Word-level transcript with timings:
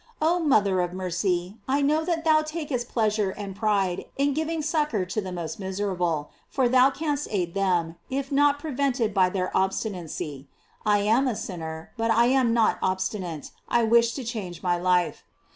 Oh 0.19 0.39
mother 0.39 0.81
of 0.81 0.93
mercy, 0.93 1.57
I 1.67 1.83
know 1.83 2.03
that 2.05 2.25
thou 2.25 2.41
takest 2.41 2.89
pleas 2.89 3.19
ure 3.19 3.35
and 3.37 3.55
pride 3.55 4.05
in 4.17 4.33
giving 4.33 4.63
succor 4.63 5.05
to 5.05 5.21
the 5.21 5.31
most 5.31 5.59
mis 5.59 5.79
erable, 5.79 6.29
for 6.49 6.67
thou 6.67 6.89
canst 6.89 7.27
aid 7.29 7.53
them, 7.53 7.97
if 8.09 8.31
not 8.31 8.57
prevented 8.57 9.13
by 9.13 9.29
their 9.29 9.55
obstinacy. 9.55 10.47
I 10.87 11.01
am 11.01 11.27
a 11.27 11.35
sinner, 11.35 11.91
but 11.97 12.09
I 12.09 12.25
am 12.29 12.51
not 12.51 12.79
obstinate; 12.81 13.51
I 13.69 13.83
wish 13.83 14.15
to 14.15 14.23
change 14.23 14.63
my 14.63 14.75
life. 14.75 15.23